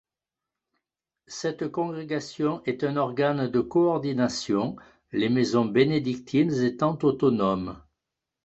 [1.27, 4.75] Cette congrégation est un organe de coordination,
[5.11, 7.79] les maisons bénédictines étant autonomes.